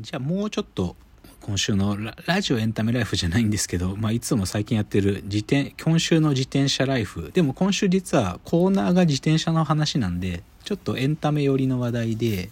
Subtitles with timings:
[0.00, 0.94] じゃあもうちょっと
[1.40, 7.32] 今週のラジオエンタメライフじゃないんですけど、まあ、いつも最近やってる自転、今週の自転車ライフ。
[7.34, 12.50] でも今週実はコーナーが自転車の話なんで、ちょっとエンタメ寄りの話題で、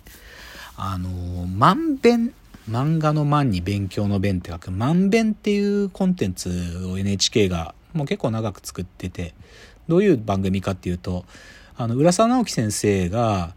[0.76, 2.32] あのー、万遍、
[2.68, 6.50] 漫画の漫に勉強の弁って書く、万遍っていうコンテンツ
[6.86, 9.34] を NHK がもう結構長く作ってて、
[9.86, 11.24] どういう番組かっていうと、
[11.76, 13.54] あの、浦沢直樹先生が、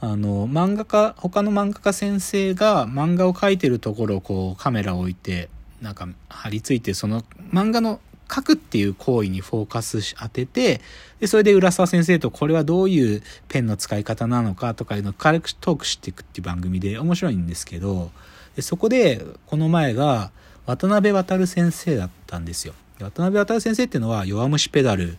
[0.00, 5.48] あの、漫画家、他の漫画家先生が漫画を描いてるところをこうカメラを置いて、
[5.80, 10.80] なんか張り付いて、その漫画の書くっていう行為にフォーカスし当てて、
[11.20, 18.10] で、それで浦沢先生とこれはどういうペンの使い方なのかとかいうのを軽くトークしていくっていう番組で面白いんですけど、
[18.54, 20.30] でそこで、この前が
[20.66, 22.74] 渡辺渡先生だったんですよ。
[22.98, 25.16] 渡辺渡先生っていうのは弱虫ペダル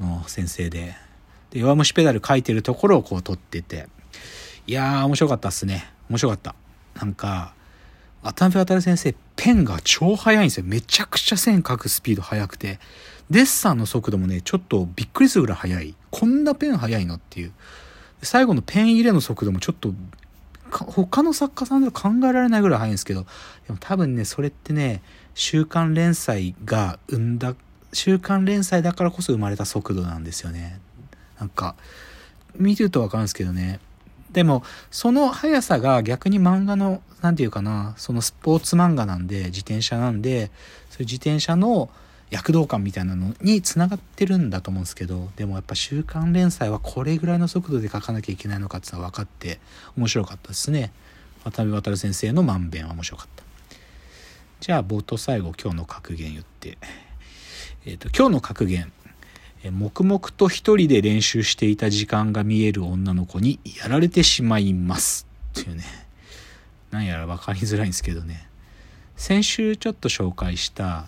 [0.00, 0.94] の先生で、
[1.56, 3.88] で、弱虫ペダル書いてるところをこう撮ってて、
[4.66, 5.90] いやー、面白かったっすね。
[6.10, 6.54] 面白かった。
[6.94, 7.54] なんか、
[8.22, 10.64] 渡辺渡先生、ペンが超速いんですよ。
[10.66, 12.78] めちゃくちゃ線書くスピード速くて、
[13.30, 15.94] デッサンの速度もね、ちょっとびっくりするぐらい速い。
[16.10, 17.52] こんなペン速いのっていう。
[18.22, 19.94] 最後のペン入れの速度もちょっと、
[20.70, 23.24] 他の作家さんでは考えられないぐらい速いんですけど、
[23.66, 25.02] でも多分ね、それってね、
[25.34, 27.54] 週刊連載が生んだ、
[27.92, 30.80] 週刊連載だからこそ生まれた速度なんですよね。
[31.38, 31.76] なんか、
[32.56, 33.80] 見てるとわかるんですけどね。
[34.32, 40.50] でも、その速さが逆に漫画の、なんていうかな、そのスポーツ漫画なんで、自転車なんで、
[40.90, 41.90] そういう自転車の
[42.30, 49.60] 躍動感みたいなのに繋がってるんだと思うんですけど、でもやっぱ週刊連載はこれぐらいの速度で書かなきゃいけないのかってのは分かって
[49.96, 50.92] 面白かったですね。
[51.44, 53.44] 渡辺渡先生のまんべんは面白かった。
[54.60, 56.78] じゃあ冒頭最後今日の格言言って。
[57.84, 58.92] えっ、ー、と、今日の格言。
[59.70, 65.26] 黙々と一人で練習していた時間が見える女の子にやられてしまいます。
[65.60, 65.84] っていうね。
[66.90, 68.48] なんやら分かりづらいんですけどね。
[69.16, 71.06] 先週ちょっと紹介した、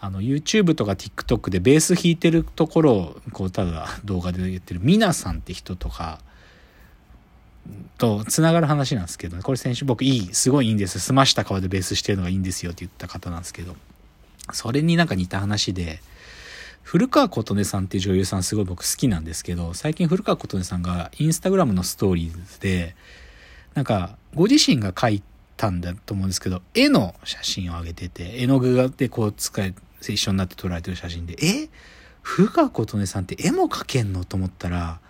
[0.00, 6.20] あの、YouTube とか TikTok でベース弾いてるところを、こう、ただ動画で言ってるミナさんって人とか、
[7.98, 10.98] と繋がる話なんですけど、ねこれ先週僕いい、すごいいいんです。
[11.00, 13.76] 澄ました顔でベースしてるのがいいんですよって言った方なんですけど、
[14.52, 16.00] それになんか似た話で、
[16.82, 22.96] 古川琴音さんっていう女優さんすごい僕好きなんですけど、最近古川琴音さんがインスタグラムのストーリーで、
[23.74, 25.22] なんか、ご自身が描い
[25.56, 31.68] たんだと思うんですけど、絵の写真を上げてて、絵の具でこう使え、一緒になって撮られてる写真で、え？
[32.22, 35.00] 古川琴音さんって絵も描けんのと思ったら、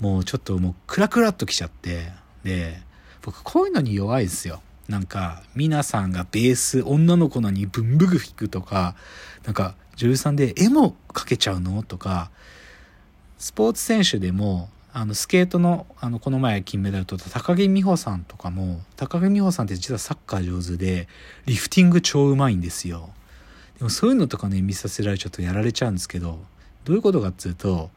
[0.00, 2.82] もうちょっともうクラクラっときちゃって、で、
[3.22, 4.60] 僕こういうのに弱いですよ。
[4.88, 8.96] なんか、皆さんがベース、女の子のにブンブグ弾くとか、
[9.44, 11.82] なんか、女優さんで絵も描けちゃうの？
[11.82, 12.30] とか、
[13.38, 21.08] スポーツ選手でも、あの、スケートの、あの、この前金メダル取った高木美帆さんとかも、高木美帆さんって実はサッカー上手で、
[21.46, 23.10] リフティング超うまいんですよ。
[23.78, 26.38] でもそういうのとかね、見させられちゃうとやられちゃうんですけど、
[26.84, 27.90] どういうことかっていうと、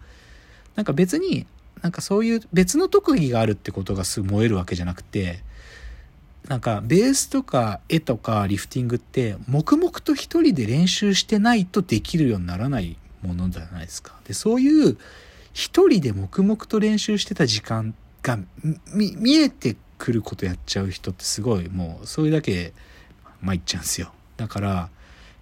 [0.75, 1.45] なんか別に、
[1.83, 5.43] なんかそういう別の特技があるってことがすぐ燃えるわけじゃなくて、
[6.47, 14.15] なんかベースとか絵とかリフティングって黙々と一人で練習してないとできるようにならないものじゃないですか。
[14.25, 14.97] で、そういう
[15.53, 18.39] 一人で黙々と練習してた時間が
[18.93, 22.73] 見えてくることやっちゃう人ってすごいもうそれだけ
[23.41, 24.13] 参っちゃうんですよ。
[24.37, 24.89] だから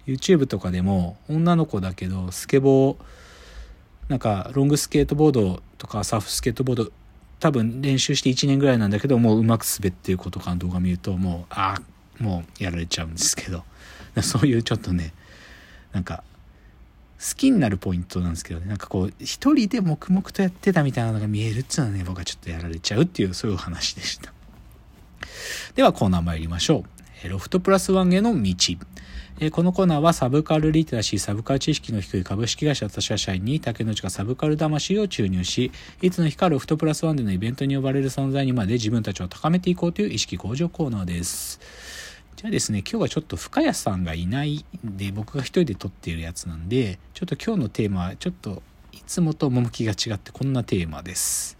[0.06, 2.96] YouTube とかでも女の子だけどスケボー
[4.08, 6.92] なんかロングスケートボードとかサーフスケートボード
[7.38, 13.64] 多分練習して1年ぐらいなんだけど、もううまく滑っている子とかの動画見ると、もう、ああ、もうやられちゃうんですけど、
[14.22, 15.12] そういうちょっとね、
[15.92, 16.24] なんか、
[17.18, 24.32] 好きになるポイントなんですけどね、なんかこう、一人で黙々とやってたみたいなのが見えるっていうのはね、僕はちょっとやられちゃうっていう、そういう話でした。
[25.74, 26.84] ではコーナー参りましょ
[27.24, 27.28] う。
[27.28, 28.54] ロフトプラスワンへの道。
[29.38, 41.60] えこのコーナーはサブカルリテラシー、サブカル知識の低い株式会社私は社員に竹内がサブカル魂を注入し、いつの日かロフトプラスワンでのイベントに呼ばれる存在にまで自分たちを高めていこうという意識向上コーナーです。
[42.36, 48.62] じゃあですね、今日はちょっと深谷さんがいないんで、僕が一人で撮っているやつなんで、ちょっと今日のテーマはちょっと
[48.92, 51.58] いつもと趣が違ってこんなテーマです。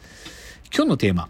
[0.75, 1.29] 今日のテーマ、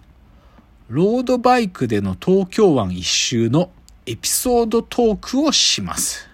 [0.89, 3.71] ロードバイクでの東京湾一周の
[4.07, 6.26] エピソードトークをします。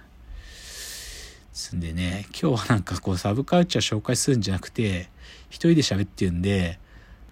[1.63, 5.09] つんでね、今日はなんかこうサブカルチャー紹介するんじゃなくて、
[5.49, 6.79] 一人で喋ってるんで、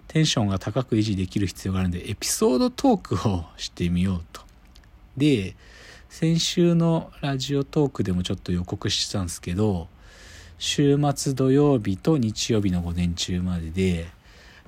[0.07, 4.41] テンションが高く維持できる必要があるんで、エピソードトークをしてみようと。
[5.17, 5.55] で、
[6.09, 9.87] 先週のラジオトークでもちょっと予告してたんですけど、
[10.57, 14.07] 週末土曜日と日曜日の午前中までで、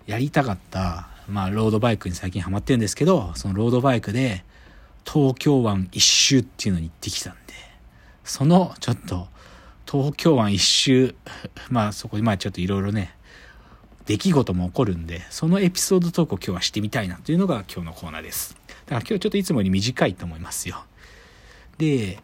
[0.07, 4.44] やりたかった、まあ、ロードバイクに最近ハマってるんですけど、そのロードバイクで、
[5.06, 7.39] 東京湾一周っていうのに行ってきたんで、
[8.24, 9.27] そのちょっと
[9.89, 11.15] 東京湾一周、
[11.69, 13.15] まあそこでまあちょっといろいろね、
[14.06, 18.56] 出来事も起こるんで、そのエピソードトークを今日はしてみたいなというのが今日のコーナーです。
[18.85, 20.83] だから今日ちょっといつもより短いと思いますよ。
[21.77, 22.19] で、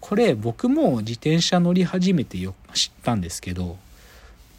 [0.00, 3.78] これ僕も自転車乗り始めてよ知ったんですけど、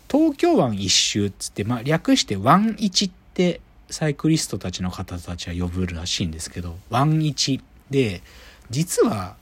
[0.09, 8.21] 東京湾一周っつって、まあ略して湾一ってサイクリストたちの方たちは呼ぶらしいんですけど、湾一で、
[8.69, 9.35] 実は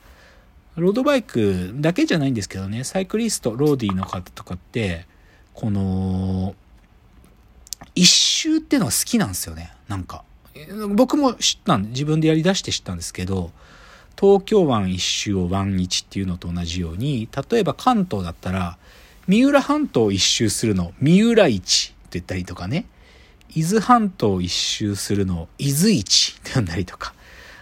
[0.80, 5.06] ロードバイクだけじゃないんですけどね、サイクリスト、ローディーの方とかって、
[5.54, 6.56] この、
[7.96, 9.74] 一周ってのが好きなんですよね。
[9.88, 10.24] なんか。
[10.96, 13.52] 僕も知ったん、自分でやり出して知ったんですけど、
[14.20, 18.78] 東京湾一周を湾一っていうのと同じように、例えば関東だったら、
[19.28, 22.86] 三浦半島一周するの、三浦市って言ったりとかね、
[23.56, 27.14] 伊豆半島一周するの伊豆市って呼んだりとか、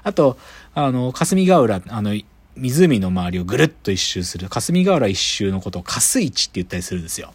[0.04, 0.38] あと、
[0.74, 2.16] あの、霞ヶ浦、あの、
[2.58, 7.34] 湖の周りをぐるっと一周する、霞ヶ浦一周のことを霞市って言ったりするんですよ。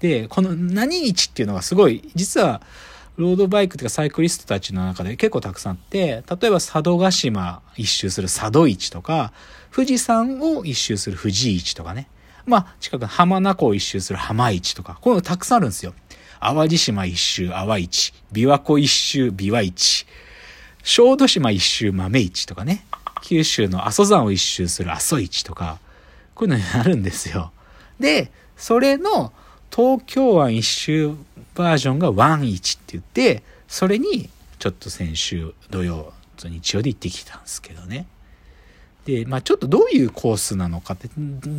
[0.00, 2.62] で、この何市っていうのがすごい、実は、
[3.16, 9.32] ロードバイクというかサイクリストたちの中で結構たくさんあって、例えば佐渡島一周する佐渡市とか、
[9.74, 12.08] 富士山を一周する富士市とかね。
[12.44, 15.94] まあ、近く浜名湖を一周する浜市とか、こういうのたくさんあるんですよ。
[16.40, 20.06] 淡路島一周淡市、琵琶湖一周琵琶市、
[20.82, 22.84] 小豆島一周豆市とかね。
[23.26, 25.80] 九州の阿蘇山を一周する阿蘇市とか、
[26.36, 27.50] こういうのになるんですよ。
[27.98, 29.32] で、それの、
[29.74, 31.16] 東京湾一周
[31.56, 34.30] バージョンが湾1って言って、それに
[34.60, 36.12] ちょっと先週土曜
[36.44, 38.06] 日曜で行ってきたんですけどね。
[39.06, 41.10] で、まあちょっとどういうコースなのかって、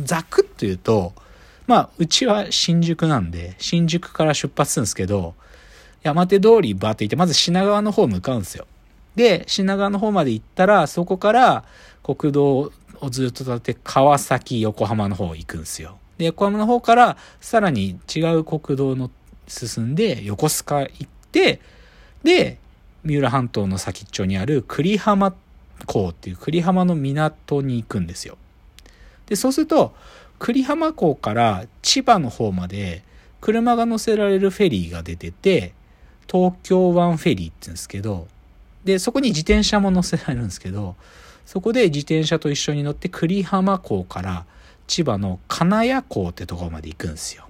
[0.04, 1.12] ざくっと言うと、
[1.66, 5.34] まあうちは新宿なんで、新宿から出発するんですけど、
[6.02, 8.66] 山手通りバーって行って、まず品川の方向かうんですよ。
[9.18, 11.64] で、品川の方まで行ったら、そこから
[12.04, 15.98] 国道をずっと立って川崎、横浜の方行くんですよ。
[16.18, 19.10] で、横浜の方からさらに違う国道の
[19.48, 21.60] 進んで横須賀行って、
[22.22, 22.58] で、
[23.02, 25.34] 三浦半島の先っちょにある栗浜
[25.86, 28.38] 港っていう栗浜の港に行くんですよ。
[29.26, 29.96] で、そうすると、
[30.38, 33.02] 栗浜港から千葉の方まで
[33.40, 35.72] 車が乗せられるフェリーが出てて、
[36.30, 38.28] 東京湾フェリーって言うんですけど、
[38.88, 40.96] で、そこに自転車も乗せられるんですけど、
[41.44, 44.46] そこで自転車と一緒に乗って栗浜港から
[44.86, 47.46] 千葉の金谷港ってところまで行くんですよ。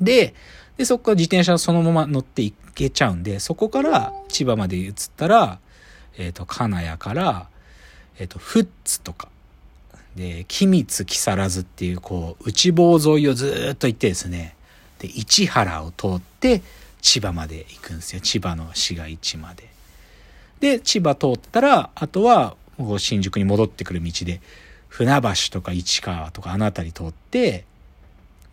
[0.00, 0.34] で、
[0.78, 5.58] で、そこから自転車そのまま乗って行けちゃうんで、そこから千葉まで移ったら、
[6.16, 7.48] えっ、ー、と、金谷から、
[8.18, 9.28] えっ、ー、と、富津とか、
[10.16, 14.56] で、君津木更津っていう、こう、内房沿いをずっと行ってですね、
[14.98, 16.62] で、市原を通って、
[17.02, 18.20] 千葉まで行くんですよ。
[18.22, 19.72] 千葉の市街地まで。
[20.62, 24.40] で、千葉通ったら、あとは、もう新宿に戻ってくる道で、
[24.86, 27.64] 船橋とか市川とかあの辺り通って、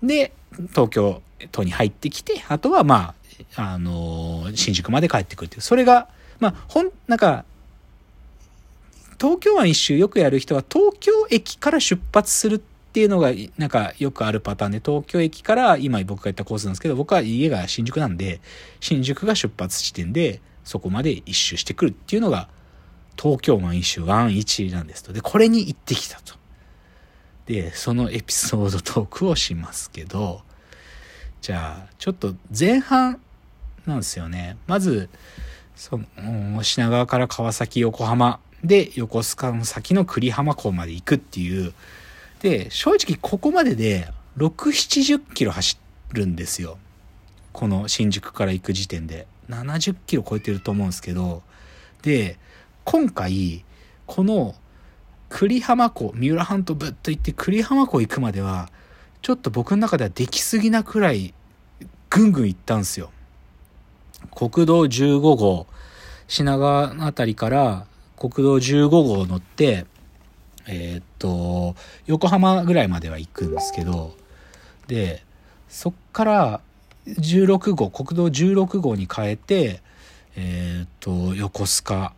[0.01, 0.33] で、
[0.69, 1.21] 東京
[1.51, 3.13] 都に入ってきて、あとはま
[3.56, 5.61] あ、あのー、新宿まで帰ってくるっていう。
[5.61, 6.09] それが、
[6.39, 7.45] まあ、ほん、なんか、
[9.21, 12.59] 東京湾一周よくやる人は東京駅から出発するっ
[12.91, 18.39] ていうのがなんかよくあるパターンで東京駅から今僕が言ったコースなんですけど僕は家が新宿なんで
[18.79, 22.50] 新宿が出発地点でそこまで一周してくるっていうのが
[23.17, 25.11] 東京湾一周11なんですと。
[25.11, 26.35] で、これに行ってきたと。
[27.45, 30.42] で、そのエピソードトークをしますけど、
[31.42, 33.19] じゃあ、ちょっと前半
[33.85, 34.57] なんですよね。
[34.68, 35.09] まず、
[35.75, 41.73] その、品川から川崎、横浜で、横須賀の先の栗浜港まで行くっていう。
[42.42, 45.78] で、正直ここまでで6、70キロ走
[46.13, 46.78] るんですよ。
[47.51, 49.28] この新宿から行く時点で。
[49.49, 51.44] 70キロ超えてると思うんですけど、
[52.01, 52.37] で、
[52.85, 53.65] 今回、
[54.06, 54.56] この
[55.29, 58.69] 栗浜湖、三浦半島ぶっと行って栗浜湖行くまでは、
[59.21, 61.33] ちょっと僕の中ではできすぎなくらい、
[62.09, 63.11] ぐんぐん行ったんですよ。
[64.35, 65.68] 国道15号、
[66.27, 67.85] 品川の辺りから
[68.18, 69.85] 国道15号を乗って、
[70.68, 71.75] えー、っと、
[72.06, 74.15] 横浜ぐらいまでは行くんですけど、
[74.87, 75.23] で、
[75.68, 76.61] そっから
[77.18, 79.81] 16号、国道16号に変えて、
[80.35, 82.13] えー、っと、横須賀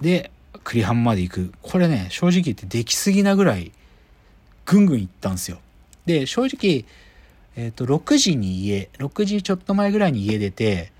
[0.00, 0.30] で、
[0.62, 1.52] 栗浜まで行く。
[1.62, 3.72] これね、正直言ってできすぎなぐらい、
[4.64, 5.58] ぐんぐん行ったんですよ。
[6.06, 6.84] で、正直、
[7.56, 10.92] えっ、と、6時に家、6時ちょっと前ぐらいに家出て、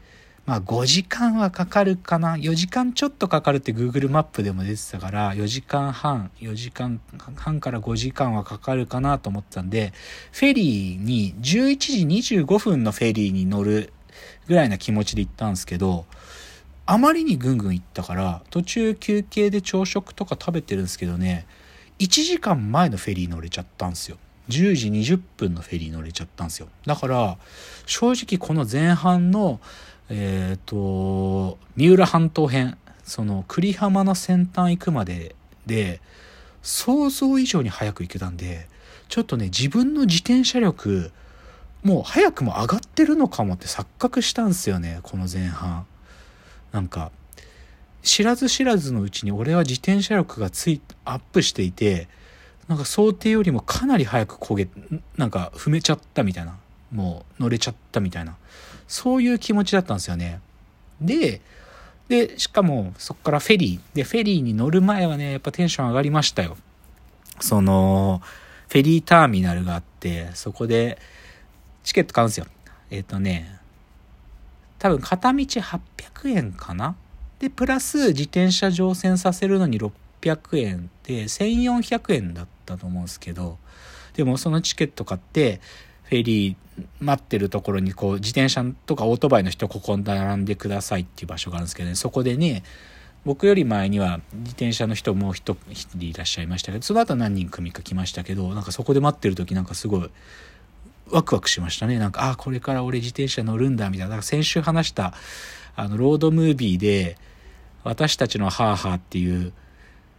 [0.47, 2.37] まあ5時間はかかるかな。
[2.37, 7.01] 4時間ちょっとかかるって Google マップでも出てたから、4時間半、4時間
[7.37, 9.93] 半から5時間はかかるかなと思ったんで、
[10.33, 13.93] フェリーに11時25分のフェリーに乗る
[14.47, 16.05] ぐらいな気持ちで行ったんですけど、
[16.87, 21.47] あまりにぐんぐん行ったから途中休憩で朝食とか食べてるんですけどね
[21.99, 27.39] 1時間前のフェリー乗れちゃったんですよ10時20分のフェリー乗れちゃったんですよだから
[27.87, 29.61] 正直この前半の
[30.09, 35.35] えっ、ー、と三浦半島編その栗浜の先端行くまで
[35.67, 36.01] で
[36.63, 38.69] 想像以上に早く行けたんで
[39.09, 41.11] ちょっとね自分の自転車力
[41.83, 45.87] もう早くも上がってるのかもって錯覚したんですよねこの前半。
[46.73, 47.13] なんか
[48.03, 52.09] 知らず知らずのうちに俺は自転車力がついアップしていて
[52.69, 54.69] なんか想定よりもかなり早く焦げ
[55.17, 56.59] なんか踏めちゃったみたいな。
[56.95, 58.37] もう乗れちゃったみたいな。
[58.87, 60.41] そういう気持ちだったんですよね。
[61.00, 61.41] で
[62.09, 63.97] でしかもそこからフェリー。
[63.97, 66.57] でフェリーに乗る前はねやっぱテンション上がりましたよ。
[67.41, 68.21] その
[68.69, 70.99] フェリーターミナルがあってそこで
[71.83, 72.47] チケット買うんですよ。
[72.91, 73.59] えっ、ー、とね
[74.79, 76.97] 多分片道800円かな？
[77.38, 83.59] でプラス自転車乗船させるのに600円で1400円だったと思うんですけど
[84.14, 85.61] でもそのチケット買って
[86.05, 86.57] フェリー
[87.01, 91.95] 待ってるところにこう自転車とかオートバイの人ここに並んでくださいっていう場所があるんですけどね。
[91.95, 92.63] そこでね
[93.25, 95.57] 僕より前には自転車の人もう一
[95.95, 100.11] 人いらっしゃいましたけどその後何人組か来ましたけどなんかそこで待ってる時なんかすごい
[101.11, 101.99] ワクワクしましたね。
[101.99, 104.11] なんかああこれから俺自転車乗るんだみたいな。
[104.11, 105.15] なんか先週話した
[105.77, 107.17] あのロードムービーで
[107.83, 109.53] 私たちのハーハーっていう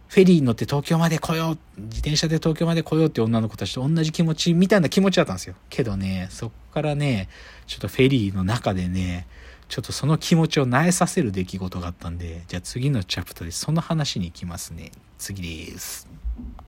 [0.08, 5.54] フェリーに乗って東京まで来よう自転車で東京まで来ようって女の子たちと同じ気持ちみたいな気持ちだったんですよ。
[5.68, 7.28] けどねそっからね
[7.66, 9.26] ちょっとフェリーの中でね
[9.68, 14.92] ちょっとその気持ちを萎えさせる出来事があったんでじゃあ次のチャプターでその話に行きますね。
[15.18, 16.08] 次です。